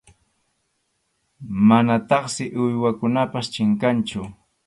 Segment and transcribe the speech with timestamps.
[1.67, 4.19] Manataqsi uywakunapas chinkanchu.